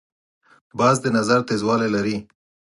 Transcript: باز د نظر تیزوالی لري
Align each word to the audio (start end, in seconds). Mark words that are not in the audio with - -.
باز 0.79 0.95
د 1.01 1.05
نظر 1.17 1.39
تیزوالی 1.49 1.89
لري 1.95 2.17